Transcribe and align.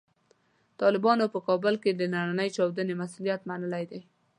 طالبانو 0.81 1.25
په 1.33 1.39
کابل 1.47 1.73
کې 1.83 1.91
د 1.93 2.01
نننۍ 2.13 2.49
چاودنې 2.55 2.93
مسوولیت 3.01 3.41
منلی 3.49 3.83
دی. 3.91 4.01